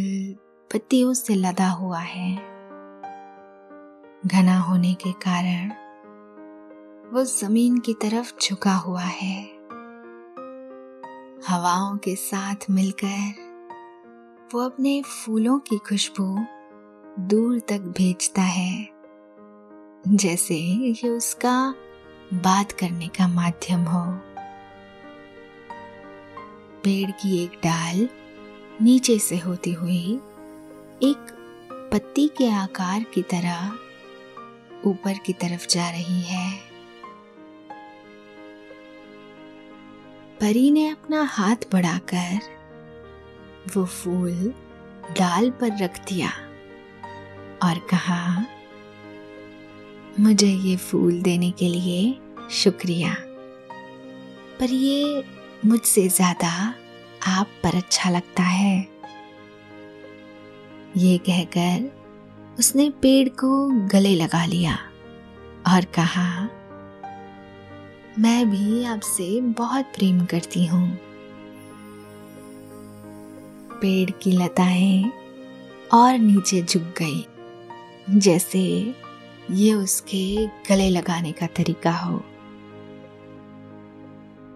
पत्तियों 0.72 1.14
से 1.14 1.36
लदा 1.36 1.70
हुआ 1.70 2.00
है। 2.00 2.36
घना 4.28 4.58
होने 4.60 4.94
के 4.94 5.12
कारण 5.12 5.70
वो 7.14 7.24
ज़मीन 7.24 7.78
की 7.78 7.94
तरफ़ 7.94 8.34
झुका 8.42 8.76
हुआ 8.78 9.02
है। 9.02 9.44
हवाओं 11.48 11.98
के 11.98 12.16
साथ 12.16 12.70
मिलकर 12.70 13.50
वो 14.54 14.62
अपने 14.62 15.02
फूलों 15.04 15.60
की 15.60 15.78
खुशबू 15.78 16.26
दूर 17.28 17.60
तक 17.60 17.94
भेजता 17.98 18.42
है, 18.42 18.88
जैसे 20.08 20.56
ये 20.56 21.10
उसका 21.10 21.74
बात 22.34 22.72
करने 22.72 23.08
का 23.08 23.28
माध्यम 23.28 23.84
हो। 23.84 24.31
पेड़ 26.84 27.12
की 27.12 27.44
एक 27.44 27.52
डाल 27.64 28.08
नीचे 28.82 29.20
से 29.20 29.38
होती 29.38 29.74
हुई 29.74 30.16
एक 31.04 31.32
पत्ती 31.94 32.28
के 32.28 32.50
आकार 32.50 33.04
की 33.04 33.22
तरह 33.22 33.72
ऊपर 34.86 35.18
की 35.18 35.34
तरफ़ 35.34 35.68
जा 35.68 35.90
रही 35.90 36.22
है। 36.22 36.52
परी 40.42 40.72
ने 40.72 40.88
अपना 40.90 41.24
हाथ 41.24 41.56
बढ़ाकर 41.72 42.40
वो 43.76 43.86
फूल 43.86 44.54
डाल 45.20 45.50
पर 45.52 45.78
रख 45.78 46.00
दिया 46.06 46.30
और 47.64 47.80
कहा, 47.90 48.46
मुझे 50.20 50.48
ये 50.48 50.76
फूल 50.78 51.22
देने 51.22 51.52
के 51.52 51.68
लिए 51.68 52.18
शुक्रिया। 52.52 53.16
पर 54.60 54.70
ये 54.70 55.24
मुझसे 55.66 56.08
ज़्यादा 56.10 56.50
आप 57.28 57.48
पर 57.64 57.76
अच्छा 57.78 58.10
लगता 58.10 58.44
है। 58.44 58.78
ये 60.98 61.18
कहकर 61.18 61.90
उसने 62.60 62.90
पेड़ 63.02 63.28
को 63.40 63.50
गले 63.90 64.14
लगा 64.16 64.44
लिया 64.46 64.74
और 65.68 65.86
कहा, 65.96 66.42
मैं 68.20 68.50
भी 68.50 68.84
आपसे 68.86 69.30
बहुत 69.42 69.86
प्रेम 69.96 70.26
करती 70.26 70.66
हूँ। 70.66 70.88
पेड़ 73.82 74.10
की 74.14 74.32
लताएँ 74.34 75.12
और 75.94 76.18
नीचे 76.18 76.62
झुक 76.64 76.94
गई, 77.00 77.26
जैसे 78.10 78.66
ये 79.52 79.74
उसके 79.74 80.48
गले 80.70 80.90
लगाने 80.90 81.32
का 81.32 81.48
तरीका 81.48 81.92
हो। 81.92 82.24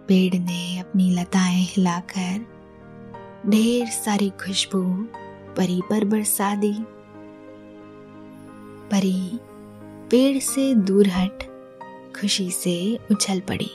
पेड़ 0.08 0.36
ने 0.36 0.80
अपनी 0.80 1.10
लताएँ 1.12 1.62
हिलाकर 1.62 2.46
ढेर 3.50 3.88
सारी 3.88 4.30
खुशबू 4.30 4.82
परी 5.58 5.82
पर 5.90 6.06
बरसा 6.06 6.56
दी। 6.56 6.74
परी 8.92 9.40
पेड़ 10.12 10.38
से 10.38 10.74
दूर 10.76 11.08
हट 11.08 11.44
खुशी 12.20 12.52
से 12.52 13.00
उछल 13.12 13.40
पड़ी 13.40 13.72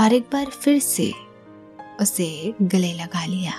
और 0.00 0.12
एक 0.12 0.28
बार 0.32 0.46
फिर 0.46 0.78
से 0.78 1.12
उसे 2.00 2.54
गले 2.62 2.92
लगा 2.92 3.24
लिया। 3.26 3.54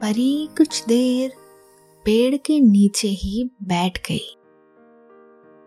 परी 0.00 0.48
कुछ 0.56 0.84
देर 0.84 1.32
पेड़ 2.04 2.36
के 2.36 2.60
नीचे 2.60 3.08
ही 3.08 3.50
बैठ 3.62 3.98
गई। 4.08 4.36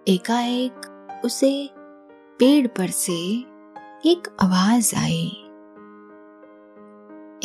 एकाएक 0.08 0.82
उसे 1.26 1.70
पेड़ 2.40 2.68
पर 2.68 2.88
से 2.88 3.40
एक 4.06 4.38
आवाज़ 4.42 4.96
आई। 4.96 5.28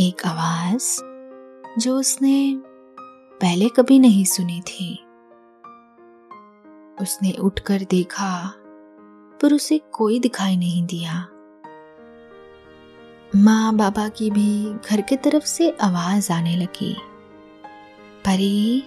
एक 0.01 0.17
आवाज़ 0.27 1.01
जो 1.81 1.99
उसने 1.99 2.63
पहले 3.41 3.69
कभी 3.69 3.99
नहीं 3.99 4.25
सुनी 4.25 4.61
थी। 4.61 4.95
उसने 7.01 7.33
उठकर 7.33 7.87
देखा, 7.91 8.55
पर 9.43 9.55
उसे 9.55 9.81
कोई 9.93 10.21
दिखाई 10.21 10.57
नहीं 10.57 10.87
दिया। 10.87 11.29
माँ 13.37 13.77
बाबा 13.77 14.09
की 14.09 14.31
भी 14.31 14.75
घर 14.75 15.01
की 15.01 15.17
तरफ़ 15.17 15.45
से 15.45 15.71
आवाज़ 15.71 16.33
आने 16.33 16.57
लगी। 16.57 16.97
परी 18.25 18.85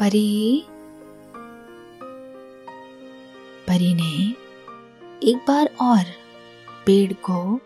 परी। 0.00 0.66
परी 3.68 3.94
ने 3.94 4.41
एक 5.24 5.36
बार 5.36 5.68
और 5.80 6.04
पेड़ 6.86 7.12
को 7.12 7.60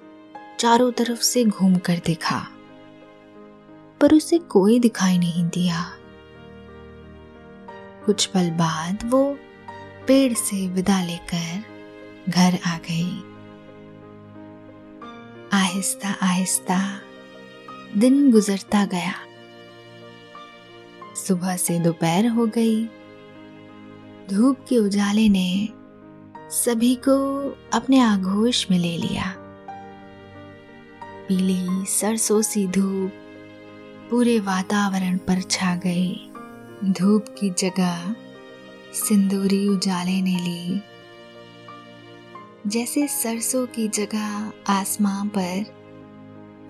चारों 0.61 0.93
तरफ़ 0.93 1.21
से 1.21 1.45
घूमकर 1.45 2.01
देखा, 2.07 2.39
पर 4.01 4.15
उसे 4.15 4.39
कोई 4.39 4.79
दिखाई 4.79 5.19
नहीं 5.19 5.45
दिया। 5.49 5.85
कुछ 8.07 8.27
पल 8.27 8.51
बाद 8.51 8.99
वो 9.05 9.39
पेड़ 10.07 10.33
से 10.33 10.69
विदा 10.69 11.05
लेकर 11.05 11.63
घर 12.29 12.59
आ 12.67 12.77
गई। 12.79 13.23
आहिस्ता 15.53 16.09
आहिस्ता 16.23 17.01
दिन 17.97 18.31
गुजरता 18.33 18.85
गया। 18.85 19.15
सुबह 21.17 21.57
से 21.57 21.79
दोपहर 21.79 22.27
हो 22.27 22.47
गई। 22.47 22.85
धूप 24.31 24.67
के 24.69 24.79
उजाले 24.79 25.29
ने 25.29 25.69
सभी 26.51 26.95
को 26.95 27.49
अपने 27.75 28.01
आगोश 28.01 28.71
में 28.71 28.79
ले 28.79 28.97
लिया। 28.97 29.35
पीली 31.29 31.85
सरसों 31.85 32.43
सी 32.43 32.67
धूप 32.67 33.13
पूरे 34.11 34.41
वातावरण 34.41 35.19
पर 35.19 35.43
छा 35.43 35.77
गई। 35.77 36.31
धूप 36.85 37.25
की 37.29 37.51
जगह 37.51 38.17
सिंदूरी 38.95 39.69
उजाले 39.69 40.23
ने 40.23 40.37
ली। 40.37 40.81
जैसे 42.67 43.07
सरसों 43.07 43.67
की 43.67 43.89
जगह 43.89 44.53
आसमां 44.69 45.29
पर 45.29 45.65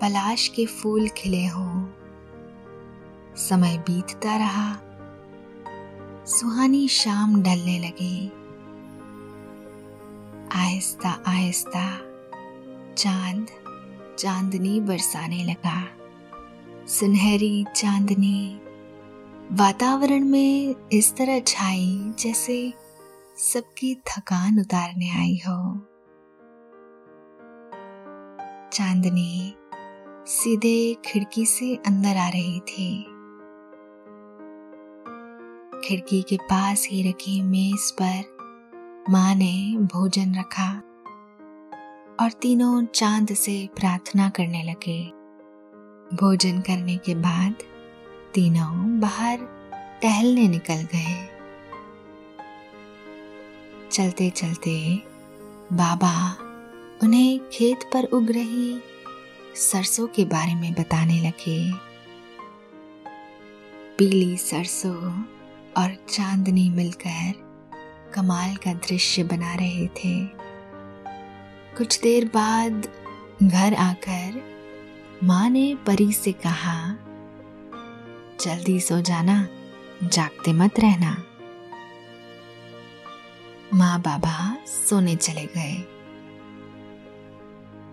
पलाश 0.01 0.47
के 0.47 0.65
फूल 0.65 1.07
खिले 1.07 1.47
हों। 1.47 1.85
समय 3.35 3.77
बीतता 3.77 4.37
रहा। 4.37 4.77
सुहानी 6.25 6.87
शाम 6.87 7.43
ढलने 7.43 7.79
लगी। 7.79 8.36
आहिस्ता 10.55 11.09
आहिस्ता 11.27 11.97
चाँद, 12.93 13.47
चांदनी 14.19 14.79
बरसाने 14.81 15.43
लगा। 15.43 15.87
सुनहरी 16.85 17.65
चांदनी 17.75 18.61
वातावरण 19.51 20.25
में 20.25 20.75
इस 20.91 21.15
तरह 21.15 21.39
छाई 21.39 22.13
जैसे 22.19 22.73
सबकी 23.37 23.95
थकान 23.95 24.59
उतारने 24.59 25.09
आई 25.09 25.41
हो। 25.47 25.75
चांदनी 28.73 29.55
सीधे 30.27 30.97
खिड़की 31.05 31.45
से 31.45 31.75
अंदर 31.75 32.17
आ 32.17 32.29
रही 32.29 32.59
थी। 32.59 33.03
खिड़की 35.87 36.21
के 36.21 36.37
पास 36.37 36.87
ही 36.91 37.09
रखी 37.09 37.41
मेज 37.41 37.91
पर 37.91 38.36
माँ 39.09 39.35
ने 39.35 39.77
भोजन 39.77 40.35
रखा 40.35 40.71
और 42.19 42.31
तीनों 42.31 42.85
चाँद 42.85 43.33
से 43.33 43.69
प्रार्थना 43.79 44.29
करने 44.29 44.63
लगे। 44.63 45.03
भोजन 46.15 46.61
करने 46.61 46.97
के 46.97 47.15
बाद 47.15 47.55
तीनों 48.33 48.99
बाहर 48.99 49.37
टहलने 50.01 50.47
निकल 50.47 50.87
गए। 50.95 51.29
चलते 53.91 54.29
चलते 54.29 55.03
बाबा 55.73 56.31
उन्हें 57.03 57.39
खेत 57.53 57.89
पर 57.93 58.03
उग 58.03 58.31
रही 58.31 58.81
सरसों 59.55 60.07
के 60.07 60.25
बारे 60.25 60.55
में 60.55 60.73
बताने 60.73 61.21
लगे। 61.21 61.71
पीली 63.97 64.37
सरसों 64.37 65.23
और 65.77 66.05
चांदनी 66.09 66.69
मिलकर 66.69 67.46
कमाल 68.17 68.55
का 68.55 68.73
दृश्य 68.73 69.23
बना 69.23 69.55
रहे 69.55 69.87
थे। 69.87 70.25
कुछ 71.77 71.99
देर 72.01 72.25
बाद 72.25 72.87
घर 73.43 73.73
आकर 73.73 74.41
माँ 75.23 75.49
ने 75.49 75.75
परी 75.75 76.13
से 76.13 76.31
कहा, 76.31 76.95
जल्दी 78.41 78.79
सो 78.79 79.01
जाना, 79.01 79.47
जागते 80.03 80.53
मत 80.53 80.79
रहना। 80.79 81.23
माँ 83.73 83.99
बाबा 84.01 84.57
सोने 84.65 85.15
चले 85.15 85.45
गए। 85.45 85.75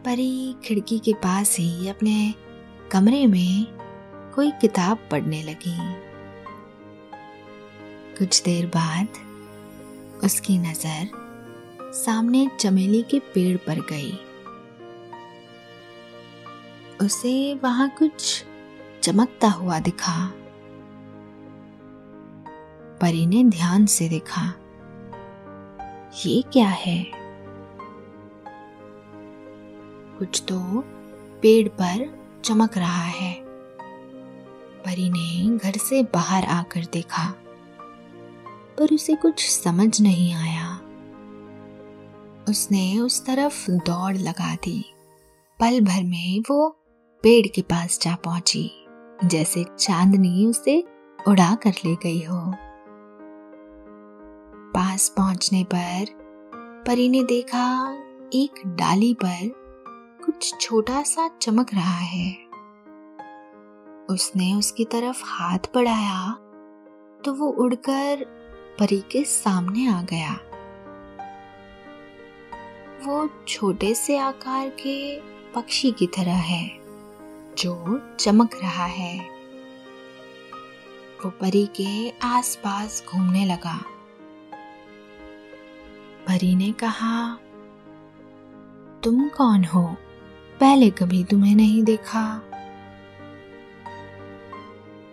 परी 0.04 0.56
खिड़की 0.64 0.98
के 0.98 1.12
पास 1.12 1.56
ही 1.58 1.88
अपने 1.88 2.34
कमरे 2.90 3.26
में 3.26 3.66
कोई 4.34 4.50
किताब 4.50 5.08
पढ़ने 5.10 5.42
लगी। 5.42 5.78
कुछ 8.18 8.42
देर 8.42 8.66
बाद 8.66 9.23
उसकी 10.22 10.59
नज़र 10.59 11.11
सामने 11.83 12.50
चमेली 12.61 13.03
के 13.03 13.18
पेड़ 13.18 13.57
पर 13.57 13.81
गई। 13.81 14.18
उसे 17.07 17.55
वहाँ 17.55 17.88
कुछ 17.98 18.44
चमकता 19.03 19.48
हुआ 19.48 19.79
दिखा। 19.79 20.33
परी 23.00 23.27
ने 23.27 23.44
ध्यान 23.44 23.87
से 23.87 24.09
देखा। 24.09 24.55
ये 26.27 26.42
क्या 26.42 26.68
है? 26.68 27.07
कुछ 30.18 30.42
तो 30.48 30.61
पेड़ 31.42 31.68
पर 31.68 32.24
चमक 32.44 32.79
रहा 32.79 33.03
है। 33.03 33.35
परी 34.85 35.11
ने 35.11 35.57
घर 35.59 35.72
से 35.72 36.03
बाहर 36.03 36.44
आकर 36.44 36.85
देखा। 36.92 37.43
पर 38.78 38.94
उसे 38.94 39.14
कुछ 39.14 39.48
समझ 39.50 40.00
नहीं 40.00 40.34
आया। 40.34 40.80
उसने 42.48 42.98
उस 42.98 43.26
तरफ़ 43.26 43.70
दौड़ 43.70 44.16
लगा 44.16 44.54
दी। 44.54 44.84
पल 45.60 45.80
भर 45.80 46.04
में 46.04 46.40
वो 46.50 46.68
पेड़ 47.22 47.46
के 47.46 47.62
पास 47.62 47.98
जा 48.02 48.14
पहुँची, 48.14 48.70
जैसे 49.24 49.64
चांदनी 49.78 50.46
उसे 50.46 50.84
उड़ा 51.28 51.54
कर 51.54 51.70
ले 51.70 51.94
गई 51.94 52.22
हो। 52.24 52.54
पास 54.72 55.08
पहुँचने 55.08 55.64
पर 55.64 56.06
परी 56.87 57.08
ने 57.08 57.22
देखा 57.24 57.92
एक 58.34 58.62
डाली 58.66 59.14
पर 59.14 59.50
कुछ 60.24 60.60
छोटा 60.60 61.02
सा 61.02 61.30
चमक 61.42 61.74
रहा 61.74 61.98
है। 61.98 62.37
उसने 64.10 64.54
उसकी 64.54 64.84
तरफ़ 64.84 65.22
हाथ 65.26 65.58
बढ़ाया 65.74 66.32
तो 67.24 67.34
वो 67.34 67.46
उड़कर 67.46 68.43
परी 68.78 69.00
के 69.00 69.24
सामने 69.24 69.87
आ 69.87 70.02
गया। 70.02 70.32
वो 73.04 73.44
छोटे 73.48 73.94
से 73.94 74.18
आकार 74.18 74.68
के 74.68 75.20
पक्षी 75.52 75.92
की 75.92 76.06
तरह 76.06 76.34
है, 76.34 76.70
जो 77.58 78.02
चमक 78.20 78.54
रहा 78.54 78.84
है। 78.84 79.20
वो 81.24 81.30
परी 81.30 81.66
के 81.66 82.10
आसपास 82.10 83.04
घूमने 83.08 83.46
लगा। 83.46 83.84
परी 86.26 86.54
ने 86.54 86.72
कहा, 86.72 87.38
तुम 89.04 89.28
कौन 89.28 89.64
हो? 89.64 89.96
पहले 90.60 90.90
कभी 90.90 91.24
तुम्हें 91.24 91.56
नहीं 91.56 91.82
देखा? 91.82 92.42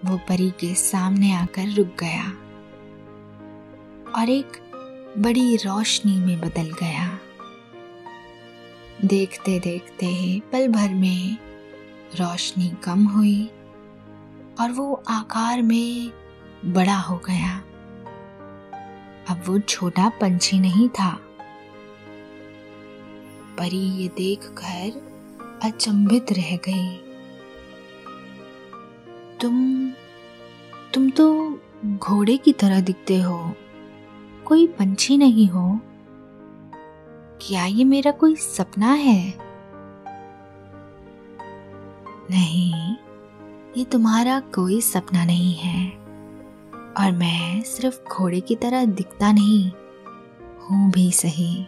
वो 0.06 0.18
परी 0.18 0.52
के 0.52 0.76
सामने 0.76 1.34
आकर 1.34 1.68
रुक 1.68 1.96
गया। 2.00 2.34
और 4.16 4.30
एक 4.30 4.58
बड़ी 5.18 5.56
रोशनी 5.56 6.18
में 6.18 6.40
बदल 6.40 6.72
गया। 6.72 7.20
देखते 9.06 9.60
देखते 9.60 10.40
पल 10.40 10.68
भर 10.68 10.90
में 10.90 11.38
रोशनी 12.16 12.70
कम 12.84 13.06
हुई 13.06 13.50
और 14.60 14.72
वो 14.72 15.04
आकार 15.08 15.62
में 15.62 16.12
बड़ा 16.66 16.98
हो 16.98 17.18
गया। 17.18 17.58
अब 19.30 19.44
वो 19.48 19.60
छोटा 19.60 20.10
पंछी 20.10 20.60
नहीं 20.60 20.90
था। 20.90 21.20
परी 23.58 24.02
ये 24.02 24.08
देखकर 24.08 25.12
अचंभित 25.64 26.32
रह 26.32 26.56
गई। 26.56 26.98
तुम 29.42 29.90
तुम 30.94 31.10
तो 31.10 31.60
घोड़े 31.86 32.38
की 32.38 32.54
तरह 32.54 32.82
दिखते 32.82 33.22
हो। 33.22 33.56
कोई 34.52 34.68
पंछी 34.68 35.18
नहीं 35.18 35.48
हो। 35.48 35.80
क्या 37.42 37.66
ये 37.66 37.84
मेरा 37.84 38.12
कोई 38.12 38.36
सपना 38.36 38.94
है? 38.94 39.34
नहीं, 42.32 42.96
ये 43.78 43.86
तुम्हारा 43.86 44.40
कोई 44.40 44.82
सपना 44.82 45.26
नहीं 45.26 45.54
है। 45.54 45.92
और 47.00 47.12
मैं 47.12 47.62
सिर्फ़ 47.62 48.00
घोड़े 48.14 48.40
की 48.40 48.56
तरह 48.56 48.86
दिखता 48.86 49.32
नहीं, 49.32 49.72
हूँ 50.62 50.92
भी 50.92 51.12
सही। 51.12 51.68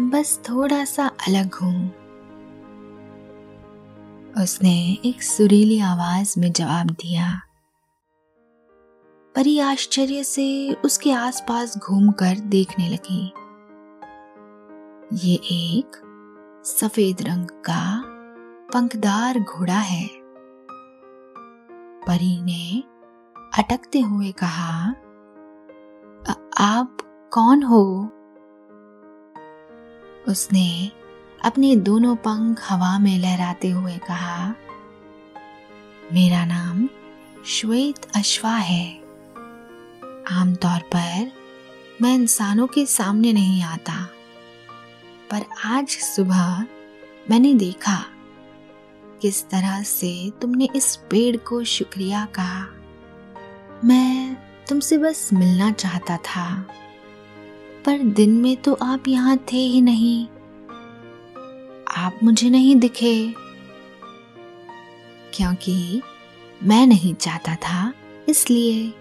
बस 0.00 0.40
थोड़ा 0.50 0.84
सा 0.84 1.06
अलग 1.06 1.54
हूँ। 1.54 1.94
उसने 4.42 4.98
एक 5.04 5.22
सुरीली 5.22 5.80
आवाज़ 5.80 6.40
में 6.40 6.52
जवाब 6.52 6.86
दिया। 6.86 7.40
परी 9.34 9.58
आश्चर्य 9.58 10.24
से 10.24 10.72
उसके 10.84 11.12
आसपास 11.12 11.78
घूमकर 11.78 12.38
देखने 12.38 12.88
लगी। 12.88 13.32
ये 15.12 15.34
एक 15.34 15.96
सफ़ेद 16.64 17.22
रंग 17.22 17.48
का 17.48 18.02
पंखदार 18.72 19.40
घोड़ा 19.40 19.78
है। 19.78 20.08
परी 22.06 22.42
ने 22.42 22.82
अटकते 23.58 24.00
हुए 24.00 24.32
कहा 24.32 24.88
आप 26.58 26.96
कौन 27.32 27.62
हो? 27.62 28.10
उसने 30.28 30.90
अपने 31.44 31.76
दोनों 31.76 32.16
पंख 32.16 32.62
हवा 32.70 32.98
में 32.98 33.18
लहराते 33.18 33.70
हुए 33.70 33.98
कहा, 33.98 34.54
मेरा 36.12 36.44
नाम 36.44 36.88
श्वेत 37.46 38.06
अश्वा 38.16 38.54
है। 38.54 39.03
आमतौर 40.26 40.80
पर 40.94 41.30
मैं 42.02 42.14
इंसानों 42.14 42.66
के 42.66 42.84
सामने 42.86 43.32
नहीं 43.32 43.62
आता, 43.62 43.94
पर 45.30 45.44
आज 45.64 45.88
सुबह 45.88 46.64
मैंने 47.30 47.52
देखा 47.54 47.96
किस 49.22 49.42
तरह 49.50 49.82
से 49.82 50.12
तुमने 50.40 50.68
इस 50.76 50.94
पेड़ 51.10 51.36
को 51.38 51.62
शुक्रिया 51.64 52.24
कहा। 52.34 52.66
मैं 53.84 54.36
तुमसे 54.68 54.98
बस 54.98 55.28
मिलना 55.32 55.70
चाहता 55.72 56.16
था, 56.16 56.46
पर 57.84 58.02
दिन 58.14 58.40
में 58.40 58.56
तो 58.56 58.74
आप 58.82 59.08
यहाँ 59.08 59.36
थे 59.52 59.56
ही 59.56 59.80
नहीं। 59.82 60.26
आप 61.96 62.18
मुझे 62.22 62.50
नहीं 62.50 62.74
दिखे, 62.76 63.34
क्योंकि 65.34 66.02
मैं 66.62 66.86
नहीं 66.86 67.14
चाहता 67.14 67.54
था, 67.56 67.92
इसलिए 68.28 68.92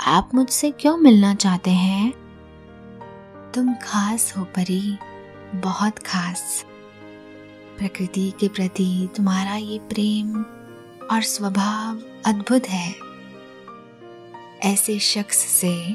आप 0.00 0.30
मुझसे 0.34 0.70
क्यों 0.70 0.96
मिलना 0.96 1.34
चाहते 1.34 1.70
हैं? 1.70 2.12
तुम 3.54 3.74
खास 3.74 4.36
हो 4.36 4.44
परी, 4.44 4.98
बहुत 5.54 5.98
खास। 5.98 6.66
प्रकृति 7.78 8.32
के 8.40 8.48
प्रति 8.48 9.08
तुम्हारा 9.16 9.54
ये 9.54 9.78
प्रेम 9.78 10.42
और 11.12 11.22
स्वभाव 11.22 12.02
अद्भुत 12.26 12.68
है। 12.68 12.94
ऐसे 14.62 14.98
शख्स 14.98 15.36
से 15.36 15.92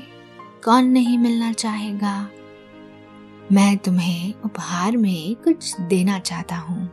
कौन 0.65 0.85
नहीं 0.85 1.17
मिलना 1.17 1.53
चाहेगा? 1.53 2.29
मैं 3.51 3.77
तुम्हें 3.77 4.33
उपहार 4.45 4.97
में 4.97 5.35
कुछ 5.35 5.81
देना 5.81 6.19
चाहता 6.19 6.55
हूँ। 6.55 6.91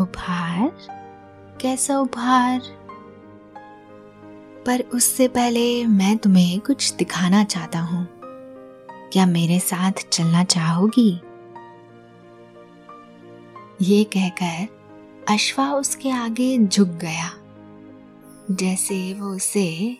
उपहार? 0.00 0.72
कैसा 1.60 1.98
उपहार? 1.98 2.83
पर 4.66 4.80
उससे 4.80 5.28
पहले 5.28 5.86
मैं 5.86 6.18
तुम्हें 6.18 6.60
कुछ 6.60 6.94
दिखाना 6.94 7.44
चाहता 7.44 7.78
हूँ। 7.78 8.08
क्या 9.12 9.26
मेरे 9.26 9.60
साथ 9.60 9.92
चलना 10.12 10.44
चाहोगी? 10.44 11.20
ये 13.82 14.04
कहकर 14.04 14.68
अश्वा 15.30 15.72
उसके 15.72 16.10
आगे 16.10 16.58
झुक 16.58 16.88
गया। 16.88 17.30
जैसे 18.50 19.14
वो 19.14 19.26
उसे 19.26 19.98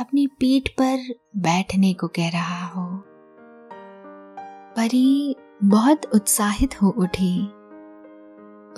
अपनी 0.00 0.26
पीठ 0.26 0.68
पर 0.68 1.14
बैठने 1.36 1.94
को 1.94 2.08
कह 2.08 2.28
रहा 2.28 2.66
हो। 2.66 3.04
परी 4.76 5.36
बहुत 5.64 6.00
उत्साहित 6.14 6.82
हो 6.82 6.88
उठी। 6.88 7.46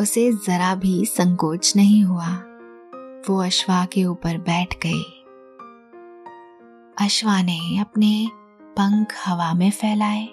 उसे 0.02 0.32
जरा 0.32 0.74
भी 0.74 1.04
संकोच 1.04 1.76
नहीं 1.76 2.04
हुआ। 2.04 2.44
वो 3.28 3.42
अश्वा 3.42 3.84
के 3.84 4.04
ऊपर 4.04 4.38
बैठ 4.38 4.74
गई 4.82 5.17
अश्वा 7.00 7.42
ने 7.42 7.78
अपने 7.78 8.30
पंख 8.62 9.14
हवा 9.24 9.54
में 9.54 9.70
फैलाए 9.70 10.26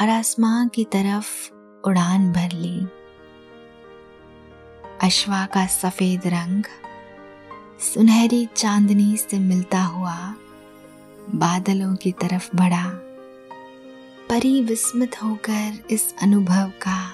और 0.00 0.08
आसमां 0.08 0.68
की 0.68 0.84
तरफ़ 0.84 1.52
उड़ान 1.88 2.32
भर 2.32 2.48
ली। 2.52 2.86
अश्वा 5.02 5.46
का 5.46 5.66
सफ़ेद 5.66 6.20
रंग 6.26 6.64
सुनहरी 7.80 8.46
चांदनी 8.56 9.16
से 9.16 9.38
मिलता 9.38 9.82
हुआ 9.82 10.34
बादलों 11.34 11.96
की 11.96 12.12
तरफ़ 12.12 12.56
बढ़ा। 12.56 12.90
परी 14.28 14.62
विस्मित 14.62 15.22
होकर 15.22 15.84
इस 15.90 16.14
अनुभव 16.22 16.68
का 16.68 17.12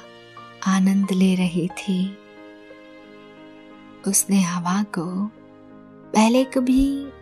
आनंद 0.66 1.12
ले 1.12 1.34
रही 1.34 1.68
थी। 1.68 2.18
उसने 4.06 4.42
हवा 4.42 4.82
को 4.82 5.26
पहले 6.14 6.44
कभी 6.44 7.12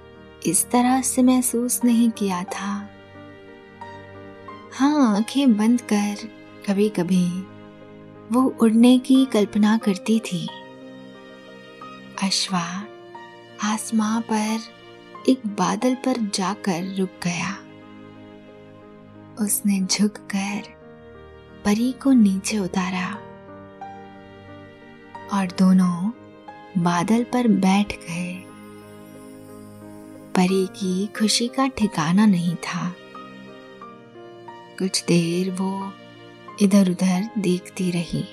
इस 0.46 0.70
तरह 0.70 1.02
से 1.02 1.22
महसूस 1.22 1.84
नहीं 1.84 2.10
किया 2.10 2.42
था। 2.42 2.88
हाँ 4.72 5.16
आँखें 5.16 5.56
बंद 5.56 5.80
कर 5.80 6.16
कभी 6.68 6.88
कभी 6.88 7.26
वो 8.32 8.56
उड़ने 8.60 8.98
की 8.98 9.24
कल्पना 9.24 9.78
करती 9.78 10.20
थी। 10.20 10.48
अश्वा 12.22 12.82
आसमां 13.64 14.20
पर 14.20 14.58
एक 15.28 15.46
बादल 15.46 15.94
पर 15.94 16.16
जाकर 16.34 16.96
रुक 16.96 17.10
गया। 17.22 17.56
उसने 19.44 19.80
झुककर 19.80 20.62
परी 21.64 21.92
को 21.92 22.12
नीचे 22.12 22.58
उतारा 22.58 23.14
और 25.32 25.46
दोनों 25.58 26.10
बादल 26.82 27.24
पर 27.24 27.48
बैठ 27.48 27.92
गए 27.92 28.49
परी 30.36 30.66
की 30.66 31.06
खुशी 31.06 31.48
का 31.48 31.66
ठिकाना 31.68 32.26
नहीं 32.26 32.56
था। 32.56 32.94
कुछ 34.78 35.04
देर 35.04 35.50
वो 35.50 35.92
इधर 36.62 36.90
उधर 36.90 37.30
देखती 37.38 37.90
रही। 37.90 38.24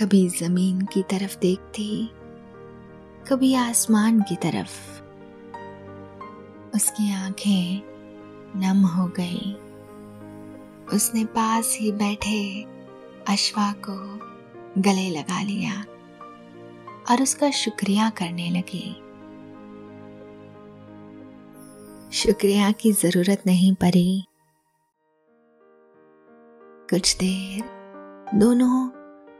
कभी 0.00 0.28
ज़मीन 0.28 0.80
की 0.80 1.02
तरफ़ 1.02 1.38
देखती, 1.38 2.10
कभी 3.28 3.54
आसमान 3.54 4.20
की 4.20 4.36
तरफ़। 4.36 5.02
उसकी 6.74 7.12
आँखें 7.12 7.82
नम 8.56 8.86
हो 8.86 9.06
गई। 9.20 9.54
उसने 10.96 11.24
पास 11.24 11.78
ही 11.80 11.92
बैठे 11.92 12.62
अश्वा 13.28 13.72
को 13.72 14.18
गले 14.82 15.10
लगा 15.10 15.42
लिया 15.42 15.84
और 17.10 17.22
उसका 17.22 17.50
शुक्रिया 17.50 18.10
करने 18.10 18.50
लगी। 18.50 19.02
शुक्रिया 22.16 22.70
की 22.72 22.92
ज़रूरत 22.92 23.42
नहीं 23.46 23.74
पड़ी। 23.74 24.24
कुछ 26.90 27.16
देर 27.16 27.64
दोनों 28.34 28.78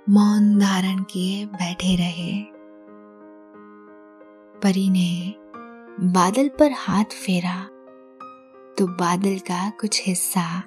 मौन 0.08 0.58
धारण 0.58 1.02
किए 1.02 1.46
बैठे 1.46 1.96
रहे। 1.96 2.42
परी 4.60 4.88
ने 4.90 5.34
बादल 6.12 6.48
पर 6.48 6.72
हाथ 6.72 7.04
फेरा 7.04 7.62
तो 8.78 8.86
बादल 8.86 9.38
का 9.38 9.70
कुछ 9.70 10.02
हिस्सा 10.06 10.62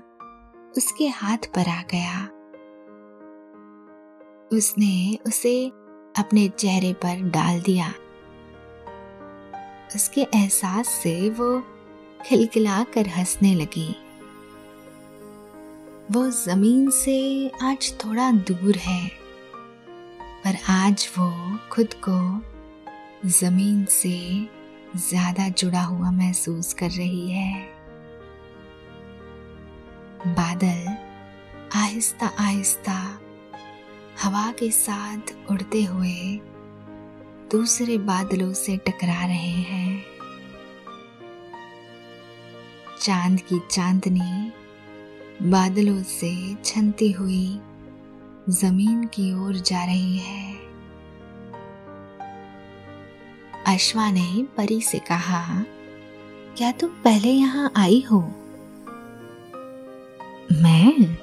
उसके 0.77 1.07
हाथ 1.07 1.37
पर 1.37 1.69
आ 1.69 1.81
गया। 1.93 2.25
उसने 4.57 5.17
उसे 5.27 5.67
अपने 6.17 6.49
चेहरे 6.49 6.93
पर 6.93 7.29
डाल 7.29 7.61
दिया। 7.61 7.93
उसके 9.95 10.21
एहसास 10.21 10.87
से 10.87 11.29
वो 11.29 11.63
खिलखिला 12.19 12.83
कर 12.93 13.07
हंसने 13.07 13.53
लगी। 13.55 13.89
वो 16.11 16.29
ज़मीन 16.31 16.89
से 16.91 17.17
आज 17.63 17.91
थोड़ा 17.99 18.31
दूर 18.31 18.77
है, 18.77 19.07
पर 20.43 20.57
आज 20.69 21.07
वो 21.17 21.31
खुद 21.71 21.93
को 22.07 22.19
ज़मीन 23.29 23.83
से 23.91 24.17
ज़्यादा 24.99 25.47
जुड़ा 25.51 25.81
हुआ 25.83 26.11
महसूस 26.11 26.73
कर 26.73 26.89
रही 26.89 27.29
है। 27.31 27.53
बादल 30.27 30.87
आहिस्ता 31.75 32.27
आहिस्ता 32.39 32.93
हवा 34.23 34.51
के 34.51 34.69
साथ 34.71 35.33
उड़ते 35.51 35.83
हुए 35.83 36.39
दूसरे 37.51 37.97
बादलों 37.97 38.53
से 38.53 38.77
टकरा 38.77 39.25
रहे 39.25 39.61
हैं। 39.69 40.08
चाँद 43.01 43.41
की 43.41 43.59
चांदनी 43.71 44.51
बादलों 45.49 46.03
से 46.03 46.55
छनती 46.55 47.11
हुई 47.11 47.59
ज़मीन 48.49 49.03
की 49.03 49.33
ओर 49.33 49.55
जा 49.55 49.85
रही 49.85 50.17
है। 50.17 50.53
अश्वा 53.67 54.11
ने 54.11 54.47
परी 54.57 54.81
से 54.81 54.99
कहा, 54.99 55.63
क्या 56.57 56.71
तुम 56.71 56.89
पहले 56.89 57.29
यहाँ 57.29 57.71
आई 57.75 58.05
हो? 58.11 58.21
मैं? 60.51 61.17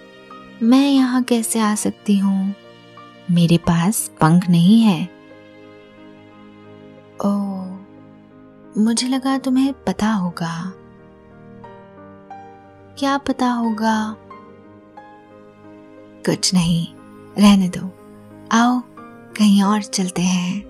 मैं 0.63 0.91
यहाँ 0.91 1.23
कैसे 1.23 1.61
आ 1.61 1.75
सकती 1.75 2.19
हूँ? 2.19 2.55
मेरे 3.31 3.59
पास 3.59 4.11
पंख 4.21 4.49
नहीं 4.49 4.81
है। 4.81 5.09
ओ 7.25 7.31
मुझे 8.83 9.09
लगा 9.09 9.39
तुम्हें 9.39 9.73
पता 9.73 10.13
होगा। 10.13 10.73
क्या 12.99 13.19
पता 13.19 13.51
होगा? 13.51 14.17
कुछ 16.27 16.55
नहीं 16.55 16.87
रहने 17.39 17.69
दो। 17.69 17.87
आओ 18.53 18.83
कहीं 19.37 19.63
और 19.63 19.83
चलते 19.83 20.23
हैं। 20.23 20.63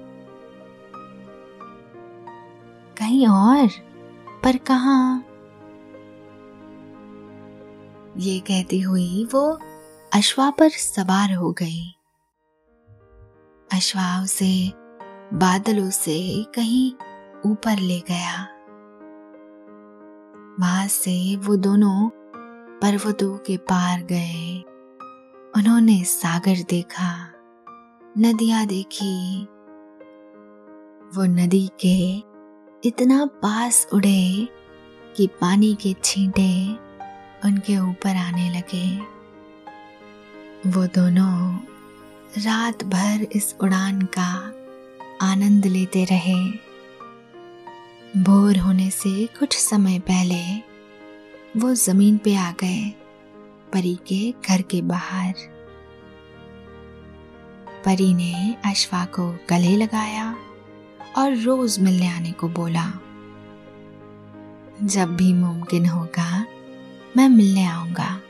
कहीं 2.98 3.28
और? 3.28 3.68
पर 4.44 4.56
कहा? 4.56 5.22
ये 8.16 8.40
कहती 8.40 8.80
हुई 8.80 9.28
वो 9.32 9.60
अश्वा 10.14 10.50
पर 10.50 10.68
सवार 10.68 11.34
हो 11.34 11.52
गई। 11.52 11.96
अश्वा 13.72 14.22
उसे 14.22 14.72
बादलों 15.34 15.90
से 15.90 16.44
कहीं 16.54 16.92
ऊपर 17.50 17.78
ले 17.78 18.00
गया। 18.00 18.48
वहाँ 20.60 20.88
से 20.88 21.36
वो 21.36 21.56
दोनों 21.56 22.10
पर्वतों 22.82 23.38
के 23.38 23.56
पार 23.56 24.02
गए। 24.02 24.64
उन्होंने 25.56 26.04
सागर 26.04 26.56
देखा, 26.70 27.32
नदियाँ 28.18 28.66
देखी। 28.66 29.42
वो 31.14 31.24
नदी 31.24 31.70
के 31.84 32.18
इतना 32.88 33.26
पास 33.26 33.88
उड़े 33.92 34.48
कि 35.16 35.26
पानी 35.26 35.74
के 35.74 35.94
छींटे 36.04 36.72
उनके 37.44 37.78
ऊपर 37.78 38.16
आने 38.16 38.50
लगे। 38.50 38.96
वो 40.70 40.86
दोनों 40.86 41.56
रात 42.38 42.84
भर 42.84 43.26
इस 43.32 43.54
उड़ान 43.60 44.02
का 44.18 44.52
आनंद 45.22 45.66
लेते 45.66 46.04
रहे। 46.04 46.40
बोर 48.22 48.58
होने 48.58 48.90
से 48.90 49.26
कुछ 49.26 49.56
समय 49.58 49.98
पहले 49.98 50.75
वो 51.56 51.74
ज़मीन 51.74 52.18
पे 52.18 52.36
आ 52.36 52.50
गए, 52.50 52.90
परी 53.72 53.94
के 53.94 54.34
घर 54.48 54.62
के 54.62 54.82
बाहर। 54.82 55.34
परी 57.84 58.14
ने 58.14 58.56
अश्वा 58.64 59.04
को 59.04 59.38
गले 59.50 59.76
लगाया 59.76 60.36
और 61.18 61.36
रोज 61.36 61.80
मिलने 61.80 62.08
आने 62.08 62.32
को 62.32 62.48
बोला, 62.48 62.92
जब 64.82 65.16
भी 65.16 65.32
मुमकिन 65.32 65.86
होगा, 65.86 66.46
मैं 67.16 67.28
मिलने 67.28 67.64
आऊँगा। 67.64 68.20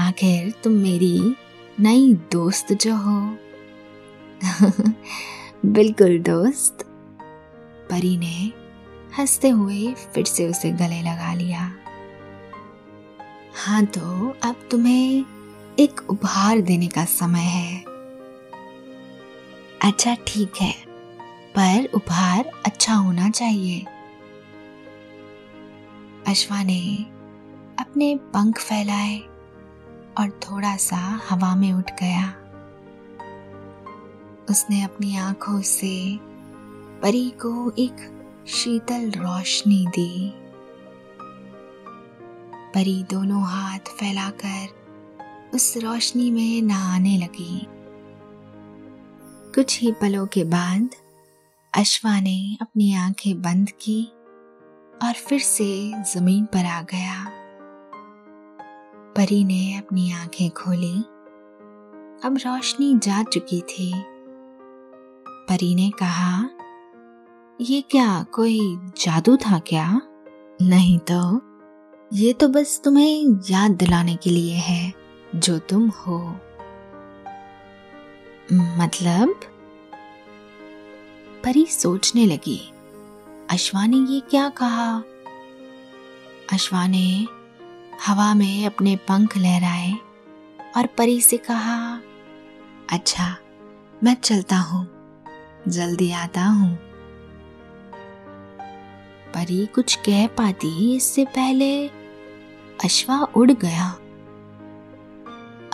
आखिर 0.00 0.54
तुम 0.64 0.72
मेरी 0.72 1.36
नई 1.80 2.14
दोस्त 2.32 2.72
जो 2.72 2.96
हो। 2.96 3.36
बिल्कुल 5.66 6.18
दोस्त। 6.18 6.78
परी 7.90 8.16
ने 8.16 8.52
हँसते 9.18 9.48
हुए 9.48 9.94
फिर 9.94 10.24
से 10.24 10.48
उसे 10.48 10.70
गले 10.70 11.02
लगा 11.02 11.34
लिया। 11.34 11.76
हाँ 13.56 13.86
तो 13.86 14.36
अब 14.42 14.68
तुम्हें 14.70 15.24
एक 15.78 16.00
उपहार 16.10 16.60
देने 16.60 16.88
का 16.88 17.04
समय 17.04 17.40
है। 17.40 17.84
अच्छा 19.82 20.14
ठीक 20.14 20.52
है। 20.60 20.72
पर 21.58 21.88
उपहार 21.94 22.50
अच्छा 22.66 22.94
होना 22.94 23.30
चाहिए। 23.30 23.86
अश्वा 26.28 26.62
ने 26.62 27.06
अपने 27.78 28.16
पंख 28.16 28.58
फैलाए 28.58 29.18
और 30.18 30.40
थोड़ा 30.42 30.76
सा 30.76 31.20
हवा 31.30 31.56
में 31.56 31.72
उठ 31.72 31.90
गया। 31.90 32.34
उसने 34.50 34.82
अपनी 34.82 35.16
आँखों 35.16 35.62
से 35.62 36.18
परी 37.02 37.30
को 37.30 37.72
एक 37.78 38.18
शीतल 38.48 39.10
रोशनी 39.10 39.86
दी। 39.86 40.41
परी 42.74 43.02
दोनों 43.02 43.42
हाथ 43.44 43.78
फैलाकर 43.78 44.82
उस 45.54 45.76
रोशनी 45.76 46.30
में 46.30 46.62
नहाने 46.62 47.18
लगी। 47.18 47.66
कुछ 49.54 49.80
ही 49.80 49.92
पलों 49.92 50.26
के 50.26 50.44
बाद 50.44 50.90
अश्वा 51.74 52.20
ने 52.20 52.58
अपनी 52.60 52.94
आँखें 52.94 53.42
बंद 53.42 53.70
की 53.70 54.12
और 55.02 55.12
फिर 55.12 55.40
से 55.40 55.92
ज़मीन 56.02 56.44
पर 56.44 56.66
आ 56.66 56.82
गया। 56.82 57.26
परी 59.16 59.44
ने 59.44 59.76
अपनी 59.76 60.12
आँखें 60.12 60.50
खोली। 60.50 60.98
अब 62.24 62.38
रोशनी 62.46 62.98
जा 62.98 63.22
चुकी 63.22 63.60
थी। 63.60 63.92
परी 65.28 65.74
ने 65.74 65.90
कहा, 65.90 66.50
ये 67.60 67.82
क्या 67.82 68.22
कोई 68.22 68.76
जादू 68.76 69.36
था 69.36 69.58
क्या? 69.58 70.00
नहीं 70.62 70.98
तो। 70.98 71.51
ये 72.12 72.32
तो 72.32 72.48
बस 72.48 72.80
तुम्हें 72.84 73.40
याद 73.50 73.70
दिलाने 73.70 74.16
के 74.16 74.30
लिए 74.30 74.54
है, 74.54 74.92
जो 75.34 75.58
तुम 75.58 75.88
हो। 75.88 76.40
मतलब? 78.52 79.40
परी 81.44 81.66
सोचने 81.66 82.26
लगी। 82.26 82.72
अश्वा 83.50 83.86
ने 83.86 83.96
ये 83.96 84.20
क्या 84.20 84.48
कहा? 84.48 85.02
अश्वा 86.52 86.86
ने 86.86 87.26
हवा 88.06 88.34
में 88.34 88.66
अपने 88.66 88.96
पंख 88.96 89.36
लहराए 89.36 89.92
और 90.76 90.86
परी 90.86 91.20
से 91.20 91.36
कहा 91.36 92.00
अच्छा 92.90 93.36
मैं 94.04 94.14
चलता 94.14 94.56
हूँ। 94.56 94.88
जल्दी 95.68 96.12
आता 96.12 96.44
हूँ। 96.44 96.76
परी 99.34 99.66
कुछ 99.66 99.94
कह 99.94 100.26
पाती 100.26 100.96
इससे 100.96 101.24
पहले 101.24 102.01
अश्वा 102.84 103.28
उड़ 103.36 103.52
गया। 103.52 103.90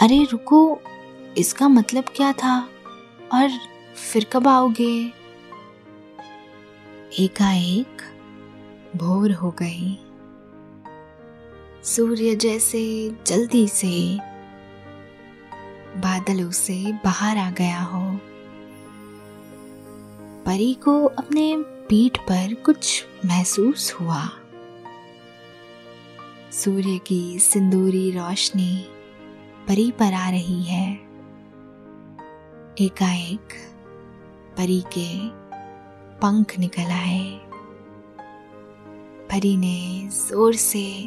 अरे 0.01 0.25
रुको, 0.33 0.81
इसका 1.39 1.69
मतलब 1.69 2.05
क्या 2.05 2.33
था? 2.33 2.69
और 3.35 3.49
फिर 4.13 4.25
कब 4.25 4.49
आओगे? 4.49 5.13
एकाएक 7.19 8.03
भोर 8.97 9.33
हो 9.33 9.51
गई। 9.51 9.99
सूर्य 11.85 12.35
जैसे 12.35 13.17
जल्दी 13.27 13.69
से 13.69 14.19
बादलों 15.97 16.51
से 16.51 16.93
बाहर 16.93 17.39
आ 17.39 17.51
गया 17.51 17.81
हो। 17.81 18.21
परी 20.47 20.75
को 20.75 21.05
अपने 21.05 21.57
पीठ 21.59 22.19
पर 22.19 22.55
कुछ 22.55 23.05
महसूस 23.27 23.93
हुआ। 23.93 24.38
सूर्य 26.59 26.99
की 26.99 27.39
सिंदूरी 27.39 28.11
रोशनी 28.11 28.87
परी 29.69 29.91
पर 29.91 30.15
आ 30.15 30.29
रही 30.31 30.63
है। 30.63 30.93
एकाएक 32.81 33.55
परी 34.57 34.81
के 34.81 35.09
पंख 36.19 36.59
निकल 36.59 36.91
आए 36.93 37.29
परी 39.31 39.57
ने 39.57 40.09
ज़ोर 40.09 40.55
से 40.55 41.05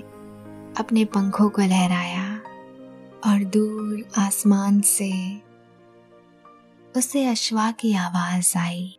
अपने 0.79 1.05
पंखों 1.05 1.49
को 1.49 1.61
लहराया 1.61 2.25
और 3.25 3.43
दूर 3.43 4.03
आसमान 4.17 4.81
से 4.81 5.11
उसे 6.97 7.25
अश्वा 7.25 7.71
की 7.71 7.93
आवाज़ 7.93 8.57
आई। 8.57 8.97